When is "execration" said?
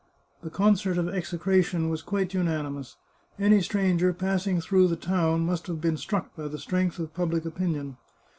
1.09-1.87